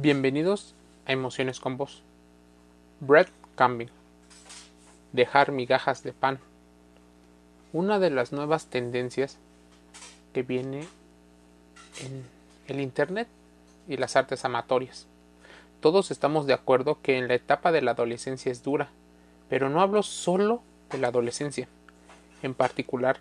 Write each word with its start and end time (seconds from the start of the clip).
Bienvenidos 0.00 0.76
a 1.06 1.12
Emociones 1.12 1.58
con 1.58 1.76
Vos. 1.76 2.04
Bread 3.00 3.26
Camping. 3.56 3.88
Dejar 5.12 5.50
migajas 5.50 6.04
de 6.04 6.12
pan. 6.12 6.38
Una 7.72 7.98
de 7.98 8.10
las 8.10 8.30
nuevas 8.30 8.66
tendencias 8.66 9.38
que 10.32 10.44
viene 10.44 10.86
en 12.00 12.24
el 12.68 12.78
Internet 12.78 13.26
y 13.88 13.96
las 13.96 14.14
artes 14.14 14.44
amatorias. 14.44 15.08
Todos 15.80 16.12
estamos 16.12 16.46
de 16.46 16.52
acuerdo 16.52 16.98
que 17.02 17.18
en 17.18 17.26
la 17.26 17.34
etapa 17.34 17.72
de 17.72 17.82
la 17.82 17.90
adolescencia 17.90 18.52
es 18.52 18.62
dura, 18.62 18.90
pero 19.48 19.68
no 19.68 19.80
hablo 19.80 20.04
solo 20.04 20.62
de 20.92 20.98
la 20.98 21.08
adolescencia. 21.08 21.66
En 22.44 22.54
particular, 22.54 23.16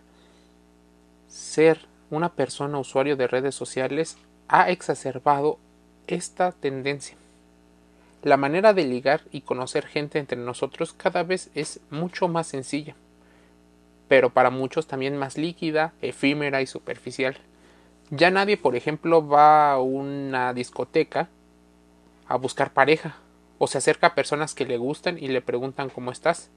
ser 1.27 1.87
una 2.11 2.33
persona 2.33 2.77
usuario 2.77 3.15
de 3.15 3.25
redes 3.25 3.55
sociales 3.55 4.15
ha 4.47 4.69
exacerbado 4.69 5.57
esta 6.07 6.51
tendencia. 6.51 7.17
La 8.23 8.37
manera 8.37 8.73
de 8.73 8.85
ligar 8.85 9.21
y 9.31 9.41
conocer 9.41 9.85
gente 9.85 10.19
entre 10.19 10.37
nosotros 10.37 10.93
cada 10.93 11.23
vez 11.23 11.49
es 11.53 11.79
mucho 11.89 12.27
más 12.27 12.47
sencilla, 12.47 12.95
pero 14.07 14.31
para 14.31 14.49
muchos 14.49 14.87
también 14.87 15.17
más 15.17 15.37
líquida, 15.37 15.93
efímera 16.01 16.61
y 16.61 16.67
superficial. 16.67 17.37
Ya 18.09 18.31
nadie, 18.31 18.57
por 18.57 18.75
ejemplo, 18.75 19.27
va 19.27 19.73
a 19.73 19.79
una 19.79 20.53
discoteca 20.53 21.29
a 22.27 22.37
buscar 22.37 22.73
pareja, 22.73 23.17
o 23.59 23.67
se 23.67 23.77
acerca 23.77 24.07
a 24.07 24.15
personas 24.15 24.53
que 24.53 24.65
le 24.65 24.77
gustan 24.77 25.17
y 25.17 25.27
le 25.27 25.41
preguntan 25.41 25.89
cómo 25.89 26.11
estás. 26.11 26.49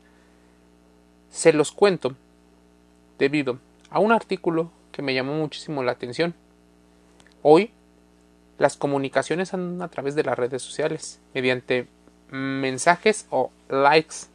Se 1.30 1.52
los 1.52 1.72
cuento 1.72 2.14
debido 3.18 3.58
a 3.90 4.00
un 4.00 4.12
artículo 4.12 4.70
que 4.92 5.02
me 5.02 5.14
llamó 5.14 5.34
muchísimo 5.34 5.82
la 5.82 5.92
atención. 5.92 6.34
Hoy 7.42 7.70
las 8.60 8.76
comunicaciones 8.76 9.48
son 9.48 9.80
a 9.80 9.88
través 9.88 10.14
de 10.14 10.22
las 10.22 10.38
redes 10.38 10.62
sociales, 10.62 11.18
mediante 11.32 11.88
mensajes 12.28 13.26
o 13.30 13.50
likes, 13.70 14.26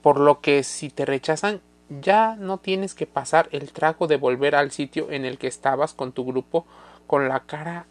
por 0.00 0.18
lo 0.18 0.40
que 0.40 0.62
si 0.62 0.88
te 0.88 1.04
rechazan 1.04 1.60
ya 1.90 2.36
no 2.36 2.56
tienes 2.56 2.94
que 2.94 3.04
pasar 3.06 3.50
el 3.52 3.70
trago 3.70 4.06
de 4.06 4.16
volver 4.16 4.54
al 4.54 4.70
sitio 4.70 5.10
en 5.10 5.26
el 5.26 5.36
que 5.36 5.46
estabas 5.46 5.92
con 5.92 6.12
tu 6.12 6.24
grupo 6.24 6.64
con 7.06 7.28
la 7.28 7.40
cara 7.40 7.84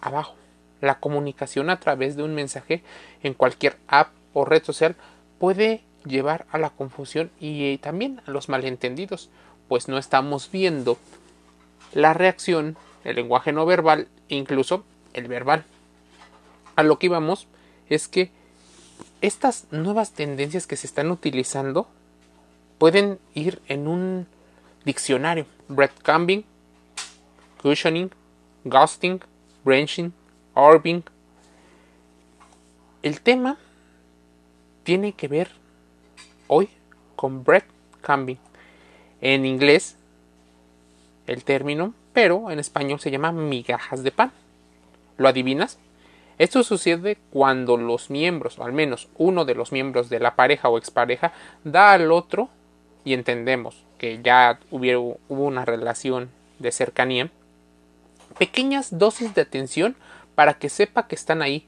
abajo. 0.00 0.36
La 0.80 1.00
comunicación 1.00 1.68
a 1.68 1.80
través 1.80 2.14
de 2.14 2.22
un 2.22 2.36
mensaje 2.36 2.84
en 3.24 3.34
cualquier 3.34 3.76
app 3.88 4.12
o 4.34 4.44
red 4.44 4.62
social 4.62 4.94
puede 5.40 5.82
llevar 6.04 6.46
a 6.52 6.58
la 6.58 6.70
confusión 6.70 7.32
y 7.40 7.76
también 7.78 8.22
a 8.24 8.30
los 8.30 8.48
malentendidos, 8.48 9.30
pues 9.66 9.88
no 9.88 9.98
estamos 9.98 10.48
viendo 10.52 10.96
la 11.92 12.14
reacción, 12.14 12.76
el 13.04 13.16
lenguaje 13.16 13.52
no 13.52 13.66
verbal 13.66 14.08
incluso 14.28 14.84
el 15.12 15.28
verbal. 15.28 15.64
A 16.76 16.82
lo 16.82 16.98
que 16.98 17.06
íbamos 17.06 17.46
es 17.88 18.08
que 18.08 18.30
estas 19.20 19.66
nuevas 19.70 20.12
tendencias 20.12 20.66
que 20.66 20.76
se 20.76 20.86
están 20.86 21.10
utilizando 21.10 21.88
pueden 22.78 23.18
ir 23.34 23.60
en 23.68 23.86
un 23.86 24.26
diccionario. 24.84 25.46
Breadcrumbing, 25.68 26.44
cushioning, 27.62 28.10
ghosting, 28.64 29.20
branching, 29.64 30.12
orbing. 30.54 31.04
El 33.02 33.20
tema 33.20 33.58
tiene 34.84 35.12
que 35.12 35.28
ver 35.28 35.50
hoy 36.46 36.68
con 37.16 37.44
breadcrumbing. 37.44 38.38
En 39.20 39.44
inglés, 39.44 39.96
el 41.26 41.44
término 41.44 41.94
pero 42.12 42.50
en 42.50 42.58
español 42.58 43.00
se 43.00 43.10
llama 43.10 43.32
migajas 43.32 44.02
de 44.02 44.12
pan. 44.12 44.32
¿Lo 45.16 45.28
adivinas? 45.28 45.78
Esto 46.38 46.62
sucede 46.62 47.18
cuando 47.30 47.76
los 47.76 48.08
miembros, 48.08 48.58
o 48.58 48.64
al 48.64 48.72
menos 48.72 49.08
uno 49.18 49.44
de 49.44 49.54
los 49.54 49.72
miembros 49.72 50.08
de 50.08 50.20
la 50.20 50.36
pareja 50.36 50.70
o 50.70 50.78
expareja, 50.78 51.32
da 51.64 51.92
al 51.92 52.10
otro, 52.10 52.48
y 53.04 53.12
entendemos 53.12 53.84
que 53.98 54.20
ya 54.22 54.58
hubo, 54.70 55.18
una 55.28 55.64
relación 55.64 56.30
de 56.58 56.72
cercanía, 56.72 57.30
pequeñas 58.38 58.98
dosis 58.98 59.34
de 59.34 59.42
atención 59.42 59.96
para 60.34 60.54
que 60.54 60.70
sepa 60.70 61.06
que 61.06 61.14
están 61.14 61.42
ahí, 61.42 61.66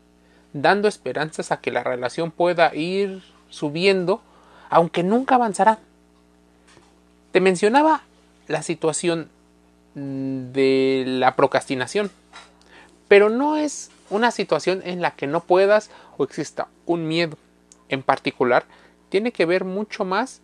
dando 0.54 0.88
esperanzas 0.88 1.52
a 1.52 1.60
que 1.60 1.70
la 1.70 1.82
relación 1.82 2.31
pueda 2.31 2.75
ir 2.75 3.22
subiendo, 3.50 4.22
aunque 4.70 5.02
nunca 5.02 5.34
avanzará. 5.34 5.81
Te 7.32 7.41
mencionaba 7.41 8.02
la 8.48 8.62
situación 8.62 9.28
de 9.94 11.04
la 11.06 11.36
procrastinación. 11.36 12.10
Pero 13.08 13.28
no 13.28 13.56
es 13.56 13.91
una 14.10 14.30
situación 14.30 14.82
en 14.84 15.00
la 15.00 15.12
que 15.12 15.26
no 15.26 15.42
puedas 15.42 15.91
o 16.16 16.25
exista 16.25 16.69
un 16.86 17.08
miedo. 17.08 17.36
En 17.88 18.02
particular, 18.02 18.64
tiene 19.08 19.32
que 19.32 19.47
ver 19.47 19.64
mucho 19.64 20.04
más 20.04 20.41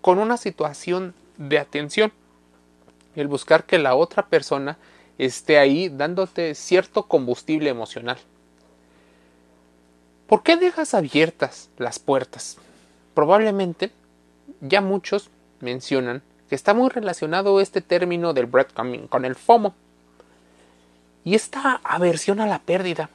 con 0.00 0.18
una 0.18 0.36
situación 0.36 1.14
de 1.36 1.58
atención. 1.58 2.12
El 3.14 3.28
buscar 3.28 3.64
que 3.64 3.78
la 3.78 3.94
otra 3.94 4.26
persona 4.26 4.76
esté 5.18 5.58
ahí 5.58 5.88
dándote 5.88 6.54
cierto 6.54 7.04
combustible 7.04 7.70
emocional. 7.70 8.18
¿Por 10.26 10.42
qué 10.42 10.56
dejas 10.56 10.94
abiertas 10.94 11.70
las 11.78 11.98
puertas? 11.98 12.56
Probablemente 13.14 13.92
ya 14.60 14.80
muchos 14.80 15.30
mencionan 15.60 16.22
que 16.54 16.56
está 16.56 16.72
muy 16.72 16.88
relacionado 16.88 17.60
este 17.60 17.80
término 17.80 18.32
del 18.32 18.46
breadcrumbing 18.46 19.08
con 19.08 19.24
el 19.24 19.34
FOMO 19.34 19.74
y 21.24 21.34
esta 21.34 21.80
aversión 21.82 22.40
a 22.40 22.46
la 22.46 22.60
pérdida. 22.60 23.10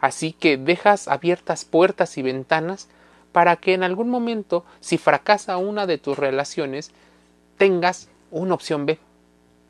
Así 0.00 0.32
que 0.32 0.56
dejas 0.56 1.08
abiertas 1.08 1.66
puertas 1.66 2.16
y 2.16 2.22
ventanas 2.22 2.88
para 3.32 3.56
que 3.56 3.74
en 3.74 3.82
algún 3.82 4.08
momento, 4.08 4.64
si 4.80 4.96
fracasa 4.96 5.58
una 5.58 5.84
de 5.84 5.98
tus 5.98 6.18
relaciones, 6.18 6.90
tengas 7.58 8.08
una 8.30 8.54
opción 8.54 8.86
B, 8.86 8.98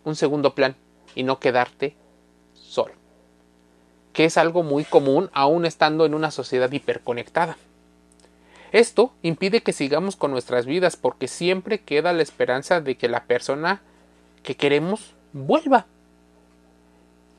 un 0.04 0.14
segundo 0.14 0.54
plan, 0.54 0.76
y 1.16 1.24
no 1.24 1.40
quedarte 1.40 1.96
solo. 2.54 2.94
Que 4.12 4.24
es 4.24 4.36
algo 4.36 4.62
muy 4.62 4.84
común 4.84 5.30
aún 5.32 5.66
estando 5.66 6.06
en 6.06 6.14
una 6.14 6.30
sociedad 6.30 6.70
hiperconectada. 6.70 7.56
Esto 8.72 9.12
impide 9.22 9.62
que 9.62 9.72
sigamos 9.72 10.16
con 10.16 10.30
nuestras 10.30 10.66
vidas 10.66 10.96
porque 10.96 11.28
siempre 11.28 11.80
queda 11.80 12.12
la 12.12 12.22
esperanza 12.22 12.80
de 12.80 12.96
que 12.96 13.08
la 13.08 13.24
persona 13.24 13.80
que 14.42 14.56
queremos 14.56 15.14
vuelva. 15.32 15.86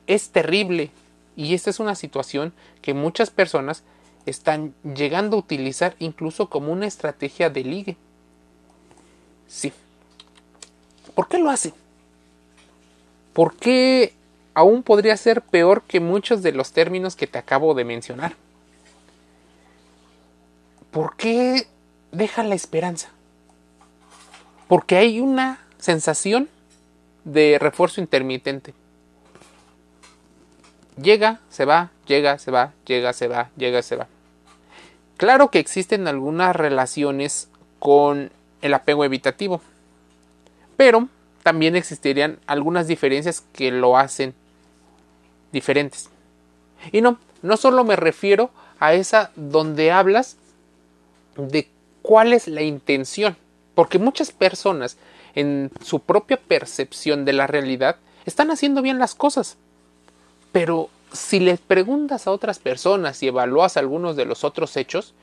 Es 0.08 0.30
terrible 0.30 0.92
y 1.36 1.54
esta 1.54 1.70
es 1.70 1.80
una 1.80 1.96
situación 1.96 2.54
que 2.82 2.94
muchas 2.94 3.30
personas 3.30 3.84
están 4.26 4.74
llegando 4.84 5.38
a 5.38 5.40
utilizar 5.40 5.96
incluso 6.00 6.50
como 6.50 6.72
una 6.72 6.88
estrategia 6.88 7.50
de 7.50 7.64
ligue. 7.64 7.98
Sí. 9.48 9.72
¿Por 11.16 11.28
qué 11.28 11.38
lo 11.38 11.50
hace? 11.50 11.74
¿Por 13.34 13.56
qué 13.56 14.14
aún 14.54 14.84
podría 14.84 15.16
ser 15.18 15.42
peor 15.42 15.84
que 15.84 16.00
muchos 16.00 16.42
de 16.44 16.52
los 16.52 16.72
términos 16.72 17.16
que 17.16 17.28
te 17.28 17.38
acabo 17.38 17.74
de 17.74 17.86
mencionar? 17.86 18.36
¿Por 20.92 21.16
qué 21.16 21.68
deja 22.12 22.44
la 22.44 22.56
esperanza? 22.56 23.10
Porque 24.68 24.98
hay 24.98 25.20
una 25.20 25.60
sensación 25.78 26.50
de 27.24 27.58
refuerzo 27.60 28.02
intermitente. 28.02 28.74
Llega, 31.02 31.40
se 31.50 31.66
va, 31.66 31.92
llega, 32.06 32.38
se 32.38 32.52
va, 32.52 32.74
llega, 32.86 33.14
se 33.14 33.28
va, 33.28 33.50
llega, 33.56 33.82
se 33.82 33.96
va. 33.96 34.08
Claro 35.18 35.50
que 35.50 35.60
existen 35.60 36.08
algunas 36.08 36.56
relaciones 36.56 37.50
con 37.80 38.32
el 38.62 38.74
apego 38.74 39.06
evitativo, 39.06 39.62
pero 40.76 41.08
también 41.44 41.76
existirían 41.76 42.40
algunas 42.48 42.88
diferencias 42.88 43.44
que 43.54 43.72
lo 43.72 43.98
hacen 43.98 44.34
diferentes. 45.52 46.10
Y 46.92 47.02
no, 47.02 47.18
no 47.42 47.58
solo 47.58 47.84
me 47.84 47.96
refiero 47.96 48.50
a 48.80 48.94
esa 48.94 49.31
donde 49.36 49.92
hablas 49.92 50.38
de 51.36 51.70
cuál 52.02 52.34
es 52.34 52.48
la 52.48 52.62
intención. 52.62 53.38
Porque 53.76 54.00
muchas 54.00 54.31
personas, 54.31 54.98
en 55.36 55.72
su 55.84 56.02
propia 56.02 56.38
percepción 56.38 57.26
de 57.26 57.34
la 57.34 57.48
realidad, 57.48 57.98
están 58.26 58.52
haciendo 58.52 58.81
bien 58.81 59.00
las 59.00 59.16
cosas. 59.16 59.58
Pero 60.52 60.90
si 61.14 61.40
les 61.40 61.60
preguntas 61.60 62.28
a 62.28 62.31
otras 62.31 62.60
personas 62.60 63.24
y 63.24 63.28
evalúas 63.28 63.78
algunos 63.78 64.16
de 64.16 64.26
los 64.26 64.44
otros 64.44 64.76
hechos, 64.78 65.14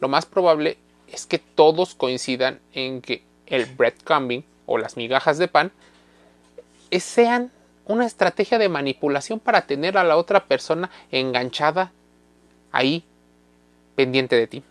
lo 0.00 0.08
más 0.08 0.26
probable 0.26 0.78
es 1.08 1.26
que 1.26 1.38
todos 1.38 1.94
coincidan 1.94 2.60
en 2.72 3.00
que 3.00 3.22
el 3.46 3.66
breadcrumbing 3.66 4.44
o 4.66 4.78
las 4.78 4.96
migajas 4.96 5.38
de 5.38 5.48
pan 5.48 5.72
sean 6.90 7.50
una 7.86 8.06
estrategia 8.06 8.58
de 8.58 8.68
manipulación 8.68 9.40
para 9.40 9.66
tener 9.66 9.98
a 9.98 10.04
la 10.04 10.16
otra 10.16 10.44
persona 10.44 10.90
enganchada 11.10 11.92
ahí 12.72 13.04
pendiente 13.94 14.36
de 14.36 14.46
ti. 14.46 14.62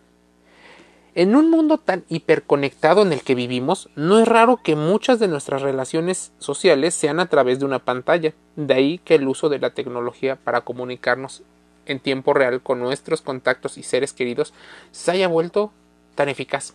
En 1.16 1.36
un 1.36 1.48
mundo 1.48 1.78
tan 1.78 2.04
hiperconectado 2.08 3.02
en 3.02 3.12
el 3.12 3.22
que 3.22 3.36
vivimos, 3.36 3.88
no 3.94 4.18
es 4.18 4.26
raro 4.26 4.56
que 4.56 4.74
muchas 4.74 5.20
de 5.20 5.28
nuestras 5.28 5.62
relaciones 5.62 6.32
sociales 6.40 6.92
sean 6.92 7.20
a 7.20 7.26
través 7.26 7.60
de 7.60 7.64
una 7.64 7.78
pantalla, 7.78 8.34
de 8.56 8.74
ahí 8.74 8.98
que 8.98 9.14
el 9.14 9.28
uso 9.28 9.48
de 9.48 9.60
la 9.60 9.70
tecnología 9.70 10.34
para 10.34 10.62
comunicarnos 10.62 11.44
en 11.86 12.00
tiempo 12.00 12.34
real 12.34 12.62
con 12.62 12.80
nuestros 12.80 13.22
contactos 13.22 13.78
y 13.78 13.84
seres 13.84 14.12
queridos 14.12 14.54
se 14.90 15.12
haya 15.12 15.28
vuelto 15.28 15.70
tan 16.16 16.28
eficaz. 16.28 16.74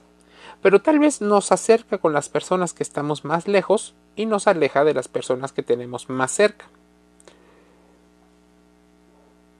Pero 0.62 0.82
tal 0.82 1.00
vez 1.00 1.20
nos 1.20 1.52
acerca 1.52 1.98
con 1.98 2.14
las 2.14 2.30
personas 2.30 2.72
que 2.72 2.84
estamos 2.84 3.26
más 3.26 3.46
lejos 3.46 3.94
y 4.16 4.26
nos 4.26 4.48
aleja 4.48 4.86
de 4.86 4.94
las 4.94 5.10
personas 5.10 5.52
que 5.52 5.64
tenemos 5.64 6.10
más 6.10 6.32
cerca. 6.32 6.66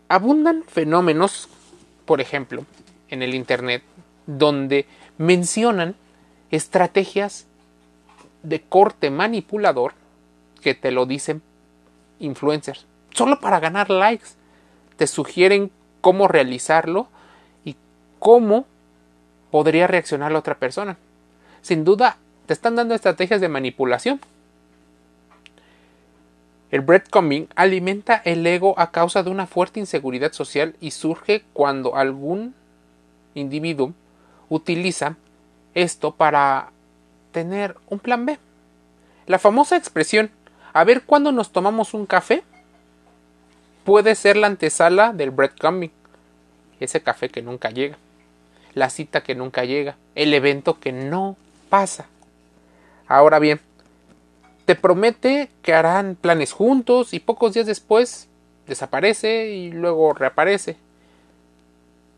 Abundan 0.08 0.64
fenómenos, 0.64 1.50
por 2.06 2.22
ejemplo, 2.22 2.66
en 3.10 3.24
el 3.24 3.36
Internet, 3.36 3.84
donde 4.38 4.86
mencionan 5.18 5.96
estrategias 6.52 7.48
de 8.44 8.62
corte 8.62 9.10
manipulador 9.10 9.94
que 10.62 10.76
te 10.76 10.92
lo 10.92 11.06
dicen 11.08 11.42
influencers, 12.20 12.86
solo 13.12 13.40
para 13.40 13.60
ganar 13.60 13.90
likes. 13.90 14.28
Te 14.98 15.08
sugieren 15.08 15.72
cómo 16.02 16.28
realizarlo 16.28 17.08
y 17.66 17.76
cómo 18.20 18.66
podría 19.50 19.88
reaccionar 19.88 20.32
la 20.32 20.40
otra 20.40 20.60
persona. 20.60 20.98
Sin 21.62 21.84
duda, 21.84 22.18
te 22.46 22.54
están 22.54 22.76
dando 22.76 22.94
estrategias 22.94 23.42
de 23.42 23.50
manipulación. 23.50 24.20
El 26.70 26.82
breadcrumbing 26.82 27.48
alimenta 27.56 28.22
el 28.26 28.46
ego 28.46 28.76
a 28.78 28.92
causa 28.92 29.24
de 29.24 29.32
una 29.32 29.48
fuerte 29.48 29.80
inseguridad 29.80 30.34
social 30.34 30.76
y 30.80 30.92
surge 30.92 31.44
cuando 31.54 31.96
algún 31.96 32.54
individuo 33.34 33.94
utiliza 34.50 35.16
esto 35.74 36.12
para 36.12 36.72
tener 37.32 37.76
un 37.88 38.00
plan 38.00 38.26
B. 38.26 38.38
La 39.28 39.40
famosa 39.40 39.78
expresión 39.78 40.32
a 40.74 40.84
ver 40.84 41.04
cuándo 41.04 41.32
nos 41.32 41.52
tomamos 41.52 41.94
un 41.94 42.06
café 42.06 42.44
puede 43.84 44.16
ser 44.16 44.38
la 44.38 44.48
antesala 44.48 45.14
del 45.14 45.32
breadcrumbing, 45.32 45.92
ese 46.80 47.02
café 47.02 47.30
que 47.30 47.42
nunca 47.42 47.70
llega, 47.70 47.98
la 48.74 48.90
cita 48.90 49.24
que 49.24 49.36
nunca 49.36 49.66
llega, 49.66 49.98
el 50.16 50.34
evento 50.34 50.80
que 50.80 50.92
no 50.92 51.38
pasa. 51.70 52.08
Ahora 53.08 53.40
bien, 53.40 53.60
te 54.66 54.76
promete 54.76 55.50
que 55.64 55.74
harán 55.74 56.16
planes 56.16 56.52
juntos 56.52 57.14
y 57.14 57.20
pocos 57.20 57.54
días 57.54 57.66
después 57.66 58.28
desaparece 58.68 59.50
y 59.50 59.72
luego 59.72 60.14
reaparece. 60.14 60.78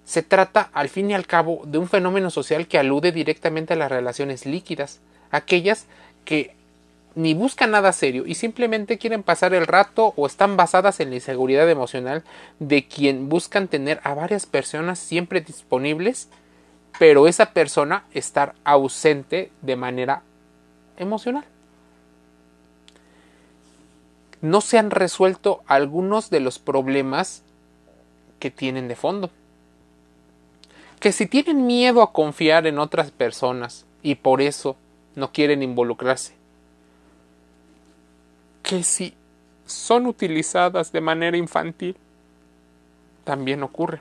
Se 0.05 0.23
trata, 0.23 0.69
al 0.73 0.89
fin 0.89 1.11
y 1.11 1.13
al 1.13 1.27
cabo, 1.27 1.61
de 1.65 1.77
un 1.77 1.87
fenómeno 1.87 2.29
social 2.29 2.67
que 2.67 2.77
alude 2.77 3.11
directamente 3.11 3.73
a 3.73 3.77
las 3.77 3.91
relaciones 3.91 4.45
líquidas, 4.45 4.99
aquellas 5.31 5.85
que 6.25 6.55
ni 7.15 7.33
buscan 7.33 7.71
nada 7.71 7.91
serio 7.91 8.25
y 8.25 8.35
simplemente 8.35 8.97
quieren 8.97 9.23
pasar 9.23 9.53
el 9.53 9.67
rato 9.67 10.13
o 10.15 10.25
están 10.25 10.55
basadas 10.55 10.99
en 10.99 11.09
la 11.09 11.15
inseguridad 11.15 11.69
emocional 11.69 12.23
de 12.59 12.87
quien 12.87 13.27
buscan 13.27 13.67
tener 13.67 13.99
a 14.03 14.13
varias 14.13 14.45
personas 14.45 14.99
siempre 14.99 15.41
disponibles, 15.41 16.29
pero 16.99 17.27
esa 17.27 17.53
persona 17.53 18.05
estar 18.13 18.55
ausente 18.63 19.51
de 19.61 19.75
manera 19.75 20.23
emocional. 20.97 21.43
No 24.41 24.61
se 24.61 24.77
han 24.77 24.89
resuelto 24.89 25.61
algunos 25.67 26.29
de 26.29 26.39
los 26.39 26.59
problemas 26.59 27.43
que 28.39 28.51
tienen 28.51 28.87
de 28.87 28.95
fondo 28.95 29.29
que 31.01 31.11
si 31.11 31.25
tienen 31.25 31.65
miedo 31.65 32.03
a 32.03 32.13
confiar 32.13 32.67
en 32.67 32.77
otras 32.77 33.09
personas 33.09 33.87
y 34.03 34.15
por 34.15 34.39
eso 34.39 34.77
no 35.15 35.31
quieren 35.31 35.63
involucrarse, 35.63 36.35
que 38.61 38.83
si 38.83 39.15
son 39.65 40.05
utilizadas 40.05 40.91
de 40.91 41.01
manera 41.01 41.35
infantil, 41.37 41.97
también 43.23 43.63
ocurre. 43.63 43.99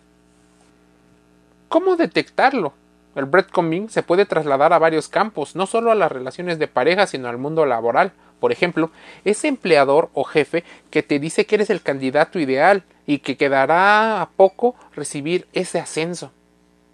¿Cómo 1.70 1.96
detectarlo? 1.96 2.74
El 3.14 3.24
breadcrumbing 3.24 3.88
se 3.88 4.02
puede 4.02 4.26
trasladar 4.26 4.74
a 4.74 4.78
varios 4.78 5.08
campos, 5.08 5.56
no 5.56 5.64
solo 5.64 5.90
a 5.90 5.94
las 5.94 6.12
relaciones 6.12 6.58
de 6.58 6.68
pareja, 6.68 7.06
sino 7.06 7.28
al 7.28 7.38
mundo 7.38 7.64
laboral. 7.64 8.12
Por 8.40 8.52
ejemplo, 8.52 8.90
ese 9.24 9.48
empleador 9.48 10.10
o 10.12 10.24
jefe 10.24 10.64
que 10.90 11.02
te 11.02 11.18
dice 11.18 11.46
que 11.46 11.54
eres 11.54 11.70
el 11.70 11.80
candidato 11.80 12.38
ideal 12.38 12.82
y 13.06 13.20
que 13.20 13.38
quedará 13.38 14.20
a 14.20 14.28
poco 14.28 14.74
recibir 14.94 15.48
ese 15.54 15.78
ascenso 15.78 16.30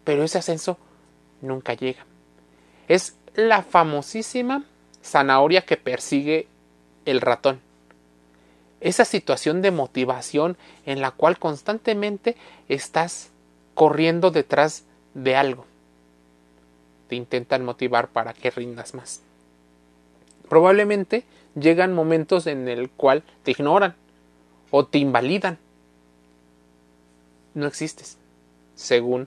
pero 0.07 0.23
ese 0.23 0.39
ascenso 0.39 0.79
nunca 1.43 1.75
llega. 1.75 2.07
Es 2.87 3.17
la 3.35 3.63
famosísima 3.63 4.65
zanahoria 5.03 5.63
que 5.63 5.77
persigue 5.77 6.47
el 7.07 7.21
ratón. 7.21 7.61
Esa 8.81 9.05
situación 9.05 9.63
de 9.63 9.73
motivación 9.73 10.57
en 10.87 11.01
la 11.01 11.11
cual 11.11 11.41
constantemente 11.41 12.37
estás 12.69 13.31
corriendo 13.75 14.31
detrás 14.31 14.85
de 15.15 15.35
algo. 15.35 15.67
Te 17.09 17.17
intentan 17.17 17.65
motivar 17.65 18.07
para 18.07 18.33
que 18.33 18.53
rindas 18.53 18.95
más. 18.95 19.23
Probablemente 20.49 21.25
llegan 21.57 21.93
momentos 21.93 22.47
en 22.47 22.69
el 22.69 22.91
cual 22.91 23.25
te 23.43 23.51
ignoran 23.51 23.97
o 24.71 24.87
te 24.87 24.99
invalidan. 24.99 25.59
No 27.55 27.67
existes, 27.67 28.19
según 28.77 29.27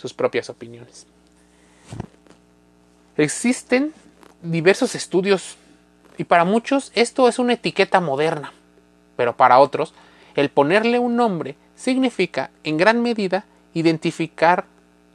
sus 0.00 0.14
propias 0.14 0.48
opiniones. 0.48 1.06
Existen 3.18 3.92
diversos 4.40 4.94
estudios 4.94 5.58
y 6.16 6.24
para 6.24 6.46
muchos 6.46 6.90
esto 6.94 7.28
es 7.28 7.38
una 7.38 7.52
etiqueta 7.52 8.00
moderna, 8.00 8.54
pero 9.16 9.36
para 9.36 9.58
otros 9.58 9.92
el 10.36 10.48
ponerle 10.48 10.98
un 10.98 11.16
nombre 11.16 11.56
significa 11.76 12.50
en 12.64 12.78
gran 12.78 13.02
medida 13.02 13.44
identificar 13.74 14.64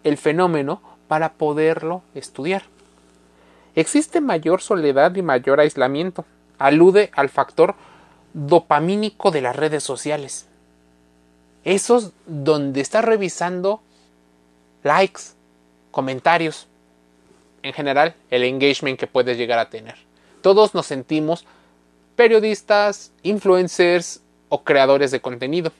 el 0.04 0.18
fenómeno 0.18 0.84
para 1.08 1.34
poderlo 1.34 2.04
estudiar. 2.14 2.64
Existe 3.74 4.22
mayor 4.22 4.62
soledad 4.62 5.16
y 5.16 5.24
mayor 5.24 5.62
aislamiento. 5.62 6.26
Alude 6.60 7.10
al 7.16 7.30
factor 7.30 7.74
dopamínico 8.34 9.32
de 9.32 9.42
las 9.42 9.56
redes 9.56 9.84
sociales. 9.84 10.46
Esos 11.64 12.12
donde 12.28 12.82
estás 12.82 13.04
revisando 13.04 13.82
likes, 14.86 15.34
comentarios, 15.92 16.68
en 17.64 17.74
general 17.74 18.16
el 18.30 18.44
engagement 18.44 19.00
que 19.00 19.08
puedes 19.08 19.38
llegar 19.38 19.60
a 19.60 19.70
tener. 19.70 19.96
Todos 20.42 20.76
nos 20.76 20.86
sentimos 20.86 21.46
periodistas, 22.16 23.12
influencers 23.24 24.22
o 24.48 24.64
creadores 24.64 25.10
de 25.12 25.20
contenido, 25.20 25.72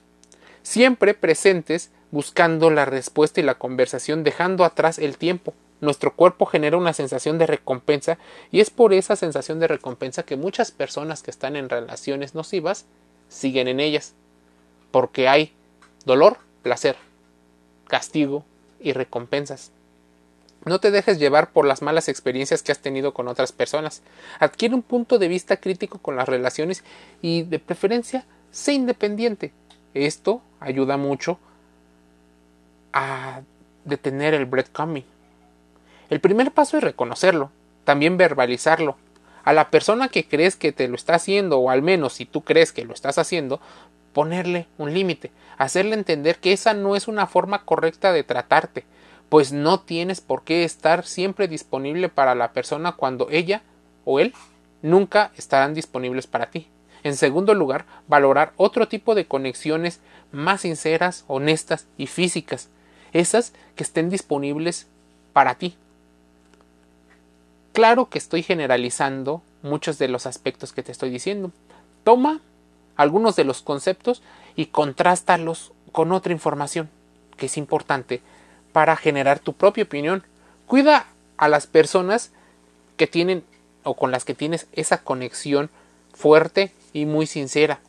siempre 0.64 1.14
presentes 1.14 1.92
buscando 2.10 2.72
la 2.72 2.86
respuesta 2.86 3.40
y 3.40 3.44
la 3.44 3.56
conversación 3.56 4.24
dejando 4.24 4.66
atrás 4.66 4.98
el 4.98 5.18
tiempo. 5.18 5.54
Nuestro 5.82 6.16
cuerpo 6.16 6.48
genera 6.48 6.78
una 6.78 6.94
sensación 6.94 7.38
de 7.38 7.46
recompensa 7.46 8.18
y 8.52 8.60
es 8.60 8.72
por 8.72 8.94
esa 8.94 9.16
sensación 9.16 9.60
de 9.60 9.68
recompensa 9.68 10.24
que 10.24 10.36
muchas 10.36 10.72
personas 10.72 11.22
que 11.22 11.30
están 11.30 11.56
en 11.56 11.70
relaciones 11.70 12.34
nocivas 12.34 12.86
siguen 13.30 13.68
en 13.68 13.80
ellas, 13.80 14.14
porque 14.92 15.28
hay 15.28 15.54
dolor, 16.06 16.38
placer, 16.64 16.96
castigo, 17.88 18.44
y 18.80 18.94
recompensas. 18.94 19.72
No 20.66 20.80
te 20.80 20.90
dejes 20.90 21.20
llevar 21.20 21.52
por 21.52 21.66
las 21.66 21.84
malas 21.84 22.10
experiencias 22.10 22.64
que 22.64 22.72
has 22.72 22.80
tenido 22.80 23.14
con 23.14 23.28
otras 23.28 23.52
personas. 23.52 24.02
Adquiere 24.40 24.74
un 24.74 24.82
punto 24.82 25.20
de 25.20 25.28
vista 25.28 25.58
crítico 25.58 26.00
con 26.00 26.16
las 26.16 26.28
relaciones 26.28 26.84
y 27.22 27.44
de 27.44 27.60
preferencia 27.60 28.26
sé 28.52 28.74
independiente. 28.74 29.52
Esto 29.94 30.42
ayuda 30.60 30.98
mucho 30.98 31.38
a 32.94 33.42
detener 33.84 34.34
el 34.34 34.46
breadcrumbing. 34.46 35.06
El 36.10 36.20
primer 36.20 36.52
paso 36.52 36.78
es 36.78 36.84
reconocerlo, 36.84 37.52
también 37.84 38.18
verbalizarlo. 38.18 38.98
A 39.44 39.54
la 39.54 39.70
persona 39.70 40.08
que 40.08 40.28
crees 40.28 40.56
que 40.56 40.72
te 40.72 40.88
lo 40.88 40.96
está 40.96 41.16
haciendo, 41.16 41.60
o 41.60 41.70
al 41.70 41.82
menos 41.82 42.14
si 42.14 42.26
tú 42.26 42.42
crees 42.42 42.72
que 42.72 42.86
lo 42.86 42.94
estás 42.94 43.18
haciendo, 43.20 43.60
ponerle 44.16 44.66
un 44.78 44.94
límite, 44.94 45.30
hacerle 45.58 45.94
entender 45.94 46.38
que 46.38 46.54
esa 46.54 46.74
no 46.74 46.96
es 46.96 47.10
una 47.10 47.28
forma 47.28 47.66
correcta 47.66 48.14
de 48.14 48.24
tratarte, 48.24 48.86
pues 49.28 49.52
no 49.52 49.82
tienes 49.82 50.22
por 50.22 50.46
qué 50.46 50.64
estar 50.64 51.06
siempre 51.06 51.50
disponible 51.50 52.08
para 52.08 52.34
la 52.34 52.54
persona 52.54 52.94
cuando 52.94 53.28
ella 53.30 53.62
o 54.06 54.22
él 54.22 54.34
nunca 54.82 55.32
estarán 55.36 55.74
disponibles 55.74 56.28
para 56.28 56.50
ti. 56.50 56.70
En 57.04 57.18
segundo 57.18 57.54
lugar, 57.54 57.86
valorar 58.08 58.54
otro 58.56 58.88
tipo 58.88 59.16
de 59.16 59.26
conexiones 59.26 60.00
más 60.32 60.62
sinceras, 60.62 61.26
honestas 61.28 61.86
y 61.98 62.08
físicas, 62.08 62.70
esas 63.12 63.52
que 63.76 63.84
estén 63.84 64.10
disponibles 64.10 64.88
para 65.34 65.56
ti. 65.56 65.76
Claro 67.74 68.08
que 68.08 68.18
estoy 68.18 68.44
generalizando 68.44 69.42
muchos 69.62 69.98
de 69.98 70.08
los 70.08 70.26
aspectos 70.26 70.72
que 70.72 70.84
te 70.84 70.94
estoy 70.94 71.10
diciendo. 71.10 71.52
Toma 72.06 72.40
algunos 72.96 73.36
de 73.36 73.44
los 73.44 73.62
conceptos 73.62 74.22
y 74.56 74.68
contrástalos 74.68 75.72
con 75.92 76.12
otra 76.12 76.34
información 76.34 76.90
que 77.38 77.48
es 77.48 77.58
importante 77.58 78.22
para 78.72 78.96
generar 78.96 79.40
tu 79.40 79.54
propia 79.54 79.84
opinión. 79.84 80.24
Cuida 80.68 81.08
a 81.38 81.48
las 81.48 81.68
personas 81.68 82.32
que 82.98 83.08
tienen 83.08 83.44
o 83.84 83.96
con 83.96 84.12
las 84.12 84.26
que 84.26 84.34
tienes 84.34 84.68
esa 84.74 85.04
conexión 85.04 85.70
fuerte 86.14 86.74
y 86.94 87.06
muy 87.06 87.28
sincera. 87.28 87.80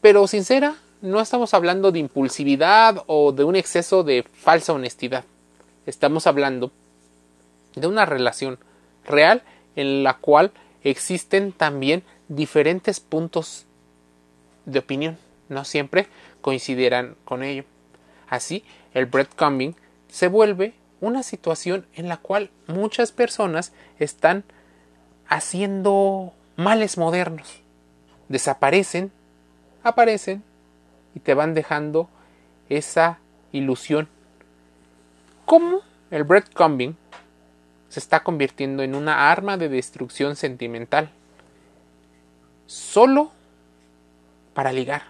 Pero 0.00 0.26
sincera 0.26 0.76
no 1.00 1.20
estamos 1.20 1.54
hablando 1.54 1.92
de 1.92 1.98
impulsividad 1.98 3.02
o 3.06 3.32
de 3.32 3.44
un 3.44 3.56
exceso 3.56 4.02
de 4.02 4.24
falsa 4.32 4.72
honestidad. 4.72 5.24
Estamos 5.86 6.26
hablando 6.26 6.72
de 7.74 7.86
una 7.86 8.04
relación 8.04 8.58
real 9.04 9.42
en 9.76 10.02
la 10.02 10.14
cual 10.14 10.52
existen 10.82 11.52
también 11.52 12.02
diferentes 12.28 13.00
puntos 13.00 13.66
de 14.68 14.78
opinión. 14.78 15.18
No 15.48 15.64
siempre 15.64 16.06
coincidirán 16.40 17.16
con 17.24 17.42
ello. 17.42 17.64
Así, 18.28 18.64
el 18.94 19.06
breadcrumbing 19.06 19.74
se 20.08 20.28
vuelve 20.28 20.74
una 21.00 21.22
situación 21.22 21.86
en 21.94 22.08
la 22.08 22.16
cual 22.18 22.50
muchas 22.66 23.12
personas 23.12 23.72
están 23.98 24.44
haciendo 25.28 26.32
males 26.56 26.98
modernos. 26.98 27.60
Desaparecen, 28.28 29.10
aparecen 29.82 30.42
y 31.14 31.20
te 31.20 31.34
van 31.34 31.54
dejando 31.54 32.08
esa 32.68 33.18
ilusión. 33.52 34.08
¿Cómo 35.44 35.80
el 36.10 36.24
breadcrumbing 36.24 36.96
se 37.88 38.00
está 38.00 38.20
convirtiendo 38.20 38.82
en 38.82 38.94
una 38.94 39.30
arma 39.30 39.56
de 39.56 39.70
destrucción 39.70 40.36
sentimental? 40.36 41.10
Solo 42.66 43.32
para 44.58 44.72
ligar, 44.72 45.02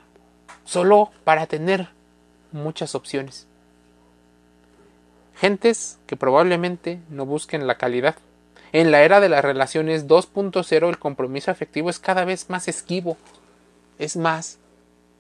solo 0.67 1.11
para 1.25 1.47
tener 1.47 1.89
muchas 2.53 2.95
opciones. 2.95 3.47
Gentes 5.37 5.99
que 6.07 6.17
probablemente 6.17 7.01
no 7.09 7.25
busquen 7.25 7.67
la 7.67 7.79
calidad. 7.79 8.17
En 8.73 8.91
la 8.91 9.05
era 9.05 9.21
de 9.21 9.31
las 9.31 9.43
relaciones 9.43 10.07
2.0 10.07 10.91
el 10.91 10.99
compromiso 10.99 11.51
afectivo 11.51 11.89
es 11.89 11.99
cada 11.99 12.27
vez 12.27 12.51
más 12.51 12.69
esquivo. 12.69 13.17
Es 13.99 14.19
más, 14.19 14.59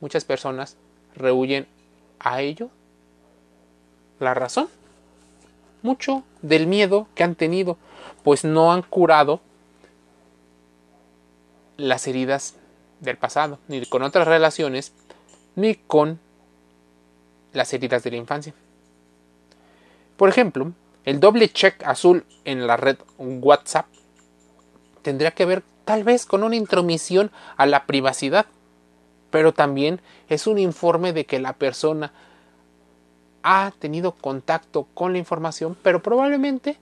muchas 0.02 0.26
personas 0.26 0.76
rehuyen 1.14 1.66
a 2.18 2.42
ello. 2.42 2.68
La 4.20 4.34
razón. 4.34 4.68
Mucho 5.80 6.22
del 6.42 6.66
miedo 6.66 7.08
que 7.14 7.24
han 7.24 7.34
tenido, 7.34 7.78
pues 8.24 8.44
no 8.44 8.74
han 8.74 8.82
curado 8.82 9.40
las 11.78 12.06
heridas 12.06 12.56
del 13.00 13.16
pasado, 13.16 13.58
ni 13.68 13.84
con 13.86 14.02
otras 14.02 14.26
relaciones, 14.26 14.92
ni 15.56 15.74
con 15.74 16.18
las 17.52 17.72
heridas 17.72 18.02
de 18.02 18.10
la 18.10 18.16
infancia. 18.16 18.54
Por 20.16 20.28
ejemplo, 20.28 20.72
el 21.04 21.20
doble 21.20 21.48
check 21.48 21.82
azul 21.84 22.24
en 22.44 22.66
la 22.66 22.76
red 22.76 22.98
WhatsApp 23.18 23.86
tendría 25.02 25.30
que 25.30 25.46
ver 25.46 25.62
tal 25.84 26.04
vez 26.04 26.26
con 26.26 26.42
una 26.42 26.56
intromisión 26.56 27.30
a 27.56 27.66
la 27.66 27.86
privacidad, 27.86 28.46
pero 29.30 29.52
también 29.54 30.00
es 30.28 30.46
un 30.46 30.58
informe 30.58 31.12
de 31.12 31.24
que 31.24 31.38
la 31.38 31.54
persona 31.54 32.12
ha 33.42 33.72
tenido 33.78 34.12
contacto 34.12 34.86
con 34.94 35.12
la 35.12 35.18
información, 35.18 35.76
pero 35.82 36.02
probablemente 36.02 36.76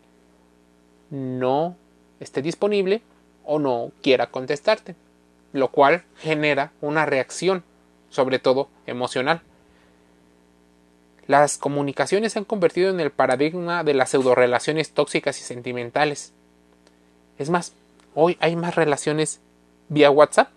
no 1.10 1.76
esté 2.18 2.42
disponible 2.42 3.02
o 3.44 3.58
no 3.58 3.92
quiera 4.02 4.28
contestarte, 4.28 4.96
lo 5.56 5.68
cual 5.68 6.04
genera 6.18 6.72
una 6.80 7.06
reacción, 7.06 7.64
sobre 8.10 8.38
todo 8.38 8.68
emocional. 8.86 9.42
Las 11.26 11.58
comunicaciones 11.58 12.32
se 12.32 12.38
han 12.38 12.44
convertido 12.44 12.90
en 12.90 13.00
el 13.00 13.10
paradigma 13.10 13.82
de 13.82 13.94
las 13.94 14.10
pseudorelaciones 14.10 14.92
tóxicas 14.92 15.40
y 15.40 15.42
sentimentales. 15.42 16.32
Es 17.38 17.50
más, 17.50 17.72
hoy 18.14 18.36
hay 18.40 18.54
más 18.54 18.76
relaciones 18.76 19.40
vía 19.88 20.10
WhatsApp 20.10 20.50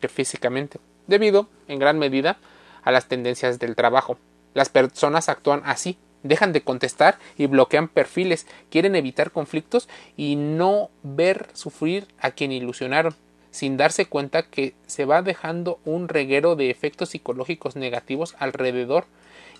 que 0.00 0.08
físicamente, 0.08 0.80
debido, 1.06 1.48
en 1.68 1.78
gran 1.78 1.98
medida, 1.98 2.38
a 2.82 2.90
las 2.90 3.06
tendencias 3.06 3.58
del 3.58 3.76
trabajo. 3.76 4.18
Las 4.54 4.68
personas 4.68 5.28
actúan 5.28 5.62
así, 5.64 5.98
dejan 6.22 6.52
de 6.52 6.62
contestar 6.62 7.18
y 7.36 7.46
bloquean 7.46 7.88
perfiles, 7.88 8.46
quieren 8.70 8.96
evitar 8.96 9.30
conflictos 9.30 9.88
y 10.16 10.36
no 10.36 10.90
ver 11.02 11.48
sufrir 11.52 12.08
a 12.18 12.32
quien 12.32 12.50
ilusionaron, 12.50 13.14
sin 13.50 13.76
darse 13.76 14.06
cuenta 14.06 14.42
que 14.42 14.74
se 14.86 15.04
va 15.04 15.22
dejando 15.22 15.78
un 15.84 16.08
reguero 16.08 16.56
de 16.56 16.70
efectos 16.70 17.10
psicológicos 17.10 17.76
negativos 17.76 18.36
alrededor 18.38 19.06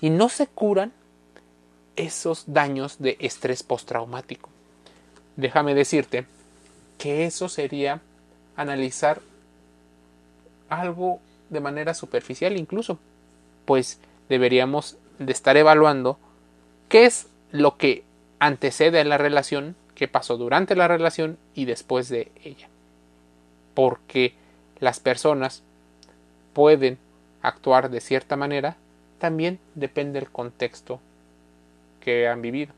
y 0.00 0.11
no 0.11 0.28
se 0.28 0.47
curan 0.47 0.92
esos 1.97 2.45
daños 2.47 2.99
de 2.99 3.16
estrés 3.21 3.62
postraumático. 3.62 4.50
Déjame 5.37 5.75
decirte 5.75 6.26
que 6.97 7.25
eso 7.25 7.49
sería 7.49 8.00
analizar 8.57 9.21
algo 10.68 11.21
de 11.49 11.61
manera 11.61 11.95
superficial 11.95 12.57
incluso, 12.57 12.99
pues 13.64 13.99
deberíamos 14.28 14.97
de 15.18 15.33
estar 15.33 15.57
evaluando 15.57 16.18
qué 16.88 17.07
es 17.07 17.28
lo 17.50 17.76
que 17.76 18.04
antecede 18.38 19.00
a 19.00 19.04
la 19.04 19.18
relación, 19.18 19.76
qué 19.95 20.09
pasó 20.09 20.37
durante 20.37 20.76
la 20.76 20.88
relación 20.88 21.38
y 21.54 21.64
después 21.64 22.09
de 22.09 22.30
ella. 22.45 22.68
Porque 23.78 24.35
las 24.80 24.99
personas 24.99 25.62
pueden 26.52 26.99
actuar 27.42 27.90
de 27.90 28.00
cierta 28.00 28.35
manera 28.35 28.76
también 29.20 29.61
depende 29.76 30.18
del 30.18 30.32
contexto 30.32 30.99
que 32.00 32.26
han 32.26 32.42
vivido. 32.42 32.73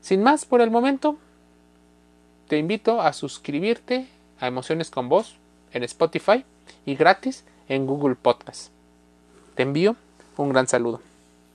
Sin 0.00 0.24
más 0.24 0.44
por 0.44 0.60
el 0.60 0.72
momento, 0.72 1.18
te 2.48 2.58
invito 2.58 3.00
a 3.00 3.12
suscribirte 3.12 4.08
a 4.40 4.48
Emociones 4.48 4.90
con 4.90 5.08
Voz 5.08 5.36
en 5.72 5.84
Spotify 5.84 6.44
y 6.84 6.96
gratis 6.96 7.44
en 7.68 7.86
Google 7.86 8.16
Podcast. 8.16 8.72
Te 9.54 9.62
envío 9.62 9.94
un 10.36 10.48
gran 10.48 10.66
saludo. 10.66 11.05